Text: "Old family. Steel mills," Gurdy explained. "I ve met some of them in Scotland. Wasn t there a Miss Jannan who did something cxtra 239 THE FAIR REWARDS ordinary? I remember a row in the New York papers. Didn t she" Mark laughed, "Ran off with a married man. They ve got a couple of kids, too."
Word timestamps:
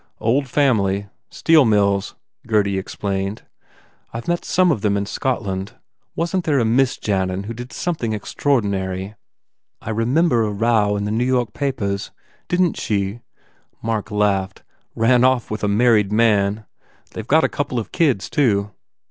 "Old 0.19 0.47
family. 0.47 1.09
Steel 1.29 1.63
mills," 1.63 2.15
Gurdy 2.47 2.79
explained. 2.79 3.43
"I 4.11 4.19
ve 4.19 4.29
met 4.31 4.43
some 4.43 4.71
of 4.73 4.81
them 4.81 4.97
in 4.97 5.05
Scotland. 5.05 5.73
Wasn 6.15 6.41
t 6.41 6.47
there 6.49 6.57
a 6.57 6.65
Miss 6.65 6.97
Jannan 6.97 7.43
who 7.43 7.53
did 7.53 7.71
something 7.71 8.09
cxtra 8.09 8.35
239 8.63 8.63
THE 8.63 8.87
FAIR 8.87 8.99
REWARDS 9.11 9.15
ordinary? 9.83 9.83
I 9.83 9.89
remember 10.11 10.41
a 10.43 10.49
row 10.51 10.97
in 10.97 11.03
the 11.05 11.11
New 11.11 11.23
York 11.23 11.53
papers. 11.53 12.09
Didn 12.47 12.73
t 12.73 12.81
she" 12.81 13.19
Mark 13.83 14.09
laughed, 14.09 14.63
"Ran 14.95 15.23
off 15.23 15.51
with 15.51 15.63
a 15.63 15.67
married 15.67 16.11
man. 16.11 16.65
They 17.11 17.21
ve 17.21 17.27
got 17.27 17.43
a 17.43 17.47
couple 17.47 17.77
of 17.77 17.91
kids, 17.91 18.27
too." 18.27 18.71